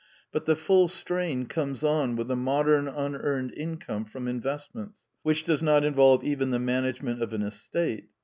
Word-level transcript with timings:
But 0.31 0.45
the 0.45 0.55
full 0.55 0.87
strain 0.87 1.45
comes 1.45 1.83
on 1.83 2.15
with 2.15 2.27
the 2.27 2.35
modern 2.35 2.87
un 2.87 3.15
earned 3.15 3.53
income 3.55 4.03
from 4.05 4.27
investments, 4.27 5.05
which 5.21 5.43
does 5.43 5.61
not 5.61 5.85
involve 5.85 6.23
even 6.23 6.49
the 6.49 6.57
management 6.57 7.21
of 7.21 7.35
an 7.35 7.43
estate. 7.43 8.09